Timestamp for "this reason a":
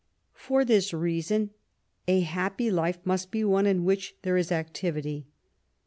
0.65-2.21